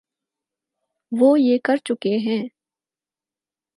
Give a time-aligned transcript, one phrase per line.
[1.11, 2.41] وہ یہ کر چکے ہیں۔